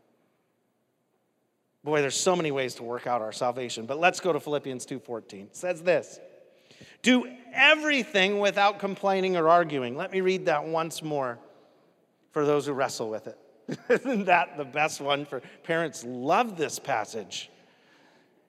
[1.84, 4.86] Boy, there's so many ways to work out our salvation, but let's go to Philippians
[4.86, 5.48] 2:14.
[5.48, 6.20] It says this:
[7.02, 9.96] Do everything without complaining or arguing.
[9.96, 11.40] Let me read that once more
[12.32, 13.38] for those who wrestle with it.
[13.90, 17.50] Isn't that the best one for parents love this passage.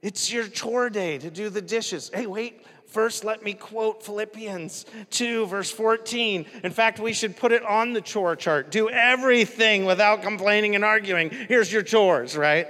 [0.02, 2.10] It's your chore day to do the dishes.
[2.12, 6.44] Hey, wait, First, let me quote Philippians 2, verse 14.
[6.64, 8.72] In fact, we should put it on the chore chart.
[8.72, 11.30] Do everything without complaining and arguing.
[11.30, 12.66] Here's your chores, right?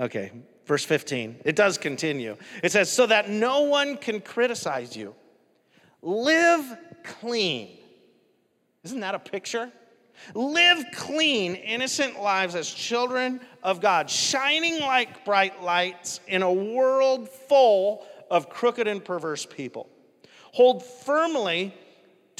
[0.00, 0.32] Okay,
[0.64, 1.42] verse 15.
[1.44, 2.36] It does continue.
[2.62, 5.14] It says, So that no one can criticize you.
[6.00, 6.64] Live
[7.04, 7.76] clean.
[8.82, 9.70] Isn't that a picture?
[10.34, 17.28] Live clean, innocent lives as children of God, shining like bright lights in a world
[17.28, 19.88] full of crooked and perverse people.
[20.52, 21.74] Hold firmly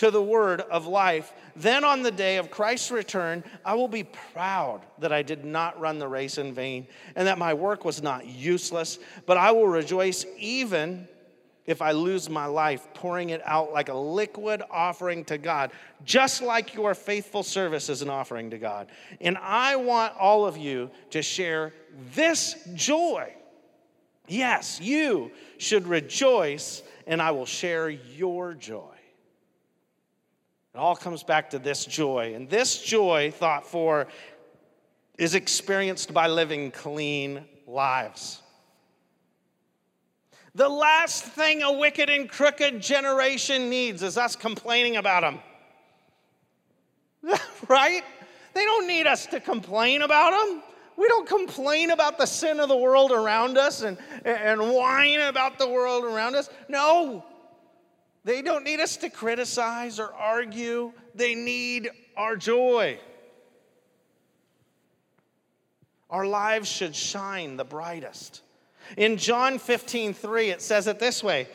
[0.01, 1.31] to the word of life.
[1.55, 5.79] Then on the day of Christ's return, I will be proud that I did not
[5.79, 6.87] run the race in vain
[7.17, 11.07] and that my work was not useless, but I will rejoice even
[11.67, 15.71] if I lose my life, pouring it out like a liquid offering to God,
[16.03, 18.88] just like your faithful service is an offering to God.
[19.21, 21.75] And I want all of you to share
[22.15, 23.35] this joy.
[24.27, 28.94] Yes, you should rejoice, and I will share your joy.
[30.75, 32.35] It all comes back to this joy.
[32.35, 34.06] And this joy, thought for,
[35.18, 38.40] is experienced by living clean lives.
[40.54, 45.38] The last thing a wicked and crooked generation needs is us complaining about them.
[47.68, 48.02] right?
[48.54, 50.62] They don't need us to complain about them.
[50.96, 55.58] We don't complain about the sin of the world around us and, and whine about
[55.58, 56.50] the world around us.
[56.68, 57.25] No,
[58.25, 60.92] they don't need us to criticize or argue.
[61.14, 62.98] They need our joy.
[66.10, 68.42] Our lives should shine the brightest.
[68.96, 71.48] In John 15, 3, it says it this way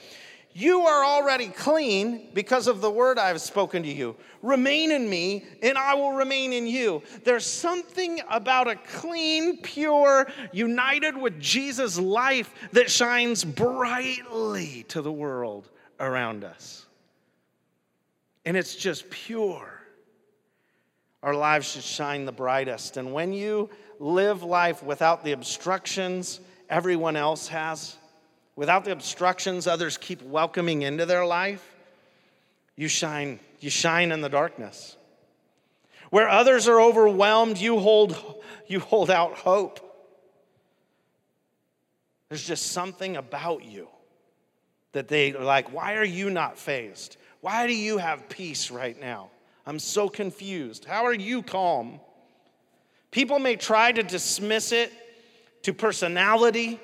[0.53, 4.16] You are already clean because of the word I have spoken to you.
[4.41, 7.03] Remain in me, and I will remain in you.
[7.26, 15.11] There's something about a clean, pure, united with Jesus life that shines brightly to the
[15.11, 15.70] world
[16.00, 16.86] around us.
[18.46, 19.82] And it's just pure.
[21.24, 22.98] Our lives should shine the brightest.
[22.98, 23.70] And when you
[24.00, 26.39] live life without the obstructions
[26.70, 27.96] everyone else has,
[28.56, 31.76] without the obstructions others keep welcoming into their life,
[32.76, 34.98] you shine, you shine in the darkness.
[36.12, 38.16] Where others are overwhelmed, you hold,
[38.68, 39.80] you hold out hope.
[42.30, 43.88] There's just something about you
[44.96, 47.18] that they are like, why are you not fazed?
[47.41, 49.30] Why do you have peace right now?
[49.66, 50.86] I'm so confused.
[50.86, 52.00] How are you calm?
[53.12, 54.93] People may try to dismiss it
[55.64, 56.80] to personality.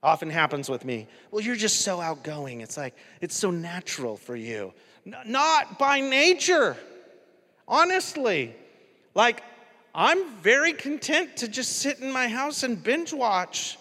[0.00, 1.08] Often happens with me.
[1.32, 2.60] Well, you're just so outgoing.
[2.60, 4.72] It's like, it's so natural for you.
[5.04, 6.76] N- not by nature,
[7.66, 8.54] honestly.
[9.16, 9.42] Like,
[9.92, 13.76] I'm very content to just sit in my house and binge watch.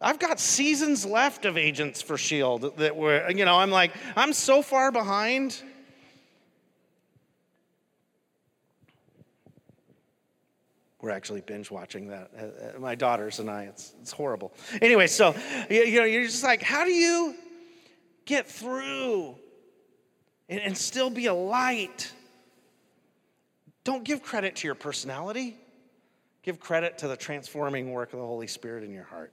[0.00, 2.70] I've got seasons left of Agents for S.H.I.E.L.D.
[2.76, 5.60] that were, you know, I'm like, I'm so far behind.
[11.00, 12.30] We're actually binge watching that.
[12.36, 14.52] Uh, uh, my daughters and I, it's, it's horrible.
[14.80, 15.34] Anyway, so,
[15.68, 17.34] you, you know, you're just like, how do you
[18.24, 19.34] get through
[20.48, 22.12] and, and still be a light?
[23.82, 25.56] Don't give credit to your personality,
[26.42, 29.32] give credit to the transforming work of the Holy Spirit in your heart.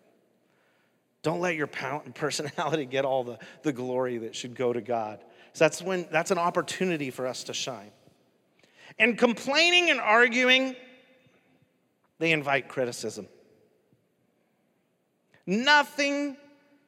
[1.25, 1.65] Don't let your
[2.13, 5.23] personality get all the, the glory that should go to God.
[5.53, 7.89] So that's when that's an opportunity for us to shine.
[8.99, 10.75] And complaining and arguing
[12.19, 13.27] they invite criticism.
[15.47, 16.37] Nothing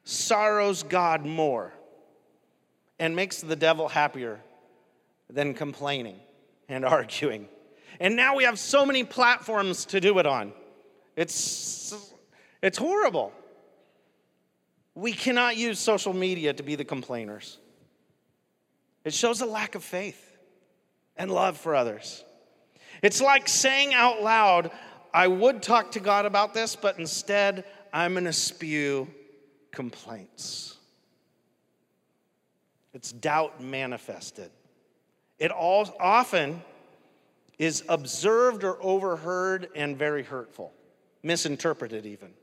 [0.04, 1.72] sorrows God more
[3.00, 4.38] and makes the devil happier
[5.28, 6.20] than complaining
[6.68, 7.48] and arguing.
[7.98, 10.52] And now we have so many platforms to do it on.
[11.16, 12.12] It's,
[12.62, 13.32] it's horrible.
[14.98, 17.58] We cannot use social media to be the complainers.
[19.04, 20.36] It shows a lack of faith
[21.16, 22.24] and love for others.
[23.00, 24.72] It's like saying out loud,
[25.14, 29.06] I would talk to God about this, but instead, I'm going to spew
[29.70, 30.76] complaints.
[32.92, 34.50] It's doubt manifested.
[35.38, 36.60] It all often
[37.56, 40.72] is observed or overheard and very hurtful,
[41.22, 42.34] misinterpreted even.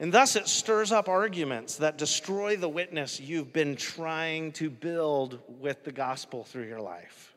[0.00, 5.40] And thus it stirs up arguments that destroy the witness you've been trying to build
[5.60, 7.34] with the gospel through your life.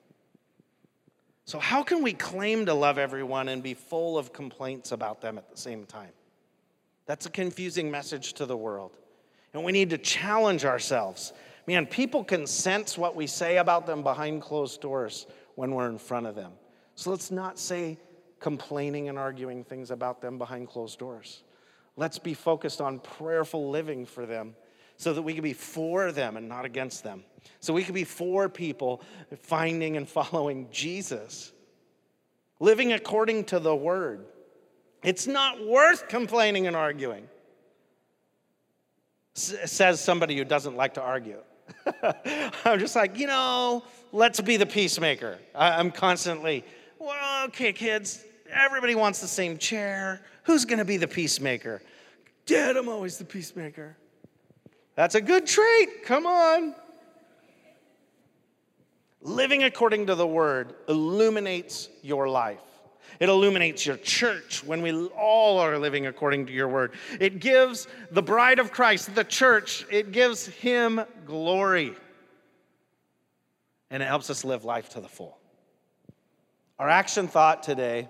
[1.46, 5.38] So, how can we claim to love everyone and be full of complaints about them
[5.38, 6.12] at the same time?
[7.08, 8.96] That's a confusing message to the world.
[9.54, 11.34] And we need to challenge ourselves.
[11.68, 15.98] Man, people can sense what we say about them behind closed doors when we're in
[15.98, 16.54] front of them.
[16.96, 17.98] So let's not say
[18.40, 21.44] complaining and arguing things about them behind closed doors.
[22.02, 24.56] Let's be focused on prayerful living for them
[24.98, 27.24] so that we can be for them and not against them.
[27.60, 29.04] So we can be for people
[29.44, 31.52] finding and following Jesus,
[32.60, 34.26] living according to the word.
[35.04, 37.30] It's not worth complaining and arguing,
[39.36, 41.38] says somebody who doesn't like to argue.
[42.66, 45.38] I'm just like, you know, let's be the peacemaker.
[45.54, 46.66] I'm constantly,
[46.98, 50.22] well, okay, kids, everybody wants the same chair.
[50.46, 51.84] Who's going to be the peacemaker?
[52.46, 53.96] Dad, I'm always the peacemaker.
[54.96, 56.04] That's a good trait.
[56.06, 56.76] Come on.
[59.22, 62.60] Living according to the word illuminates your life.
[63.20, 66.94] It illuminates your church when we all are living according to your word.
[67.20, 71.94] It gives the bride of Christ, the church, it gives him glory.
[73.92, 75.38] And it helps us live life to the full.
[76.80, 78.10] Our action thought today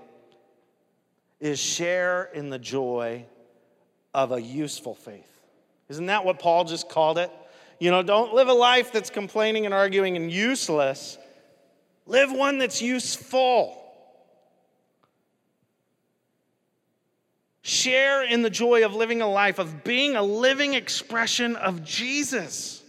[1.42, 3.26] is share in the joy
[4.14, 5.28] of a useful faith.
[5.90, 7.32] Isn't that what Paul just called it?
[7.80, 11.18] You know, don't live a life that's complaining and arguing and useless.
[12.06, 13.78] Live one that's useful.
[17.64, 22.84] Share in the joy of living a life, of being a living expression of Jesus,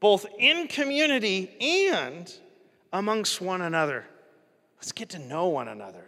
[0.00, 2.32] both in community and
[2.92, 4.04] amongst one another.
[4.78, 6.04] Let's get to know one another.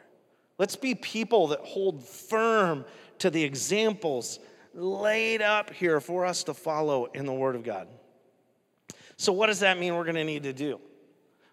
[0.58, 2.84] Let's be people that hold firm
[3.18, 4.38] to the examples
[4.74, 7.88] laid up here for us to follow in the Word of God.
[9.16, 10.80] So, what does that mean we're going to need to do?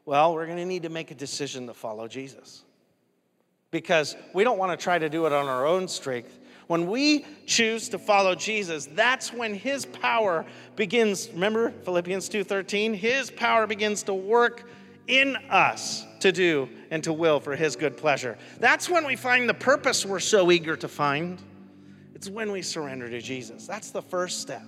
[0.05, 2.63] Well, we're going to need to make a decision to follow Jesus
[3.71, 6.39] because we don't want to try to do it on our own strength.
[6.67, 10.45] When we choose to follow Jesus, that's when his power
[10.75, 11.29] begins.
[11.33, 14.69] Remember Philippians 2:13, his power begins to work
[15.07, 18.37] in us to do and to will for his good pleasure.
[18.59, 21.41] That's when we find the purpose we're so eager to find.
[22.23, 23.67] It's when we surrender to Jesus.
[23.67, 24.63] That's the first step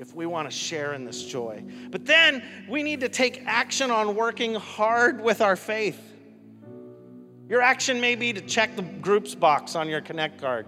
[0.00, 1.62] if we want to share in this joy.
[1.92, 6.00] But then we need to take action on working hard with our faith.
[7.48, 10.66] Your action may be to check the groups box on your Connect card.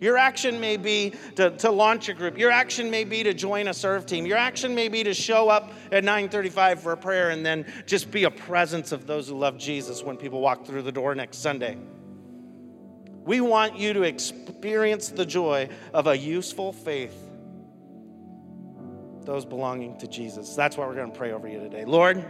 [0.00, 2.38] Your action may be to, to launch a group.
[2.38, 4.26] Your action may be to join a serve team.
[4.26, 8.12] Your action may be to show up at 9:35 for a prayer and then just
[8.12, 11.38] be a presence of those who love Jesus when people walk through the door next
[11.38, 11.78] Sunday.
[13.24, 17.16] We want you to experience the joy of a useful faith.
[19.22, 20.54] Those belonging to Jesus.
[20.54, 21.86] That's what we're going to pray over you today.
[21.86, 22.22] Lord,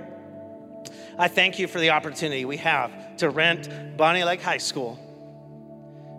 [1.18, 5.00] I thank you for the opportunity we have to rent Bonney Lake High School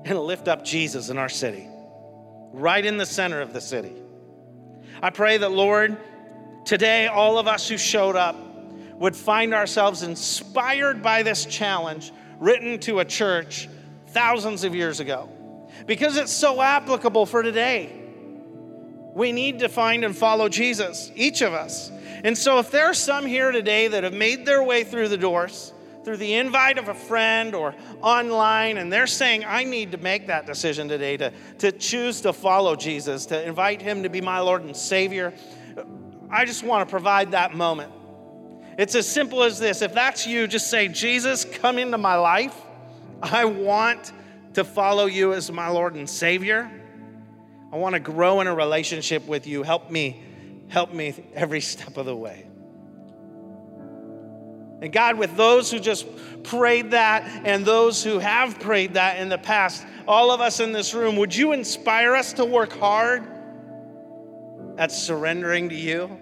[0.04, 1.68] and lift up Jesus in our city,
[2.52, 3.94] right in the center of the city.
[5.02, 5.98] I pray that, Lord,
[6.66, 8.36] today all of us who showed up
[8.96, 13.70] would find ourselves inspired by this challenge written to a church
[14.16, 15.30] thousands of years ago
[15.86, 17.92] because it's so applicable for today.
[19.14, 21.92] We need to find and follow Jesus, each of us.
[22.24, 25.18] And so, if there are some here today that have made their way through the
[25.18, 25.74] doors,
[26.06, 30.28] through the invite of a friend or online, and they're saying, I need to make
[30.28, 34.40] that decision today to, to choose to follow Jesus, to invite him to be my
[34.40, 35.34] Lord and Savior,
[36.30, 37.92] I just want to provide that moment.
[38.78, 39.82] It's as simple as this.
[39.82, 42.56] If that's you, just say, Jesus, come into my life.
[43.22, 44.12] I want
[44.54, 46.70] to follow you as my Lord and Savior.
[47.72, 49.64] I want to grow in a relationship with you.
[49.64, 50.22] Help me
[50.68, 52.46] Help me every step of the way.
[54.82, 56.06] And God, with those who just
[56.44, 60.74] prayed that and those who have prayed that in the past, all of us in
[60.74, 63.24] this room, would you inspire us to work hard
[64.78, 66.20] at surrendering to you?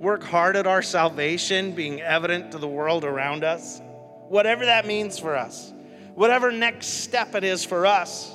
[0.00, 3.80] Work hard at our salvation being evident to the world around us?
[4.28, 5.72] Whatever that means for us,
[6.18, 8.32] whatever next step it is for us,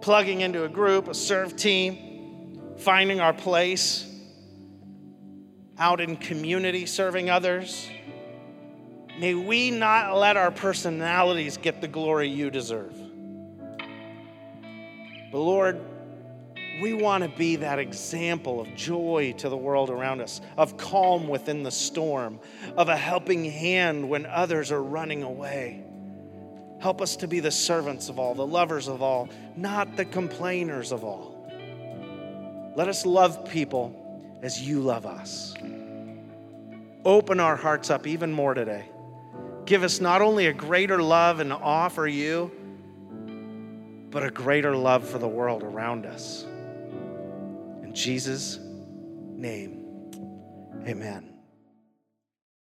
[0.00, 4.08] plugging into a group, a serve team, finding our place
[5.76, 7.90] out in community serving others.
[9.18, 12.96] May we not let our personalities get the glory you deserve.
[15.30, 15.78] But Lord,
[16.80, 21.28] we want to be that example of joy to the world around us, of calm
[21.28, 22.40] within the storm,
[22.78, 25.81] of a helping hand when others are running away.
[26.82, 30.90] Help us to be the servants of all, the lovers of all, not the complainers
[30.90, 31.48] of all.
[32.74, 35.54] Let us love people as you love us.
[37.04, 38.84] Open our hearts up even more today.
[39.64, 42.50] Give us not only a greater love and awe for you,
[44.10, 46.42] but a greater love for the world around us.
[47.84, 48.58] In Jesus'
[49.36, 50.10] name,
[50.84, 51.31] amen.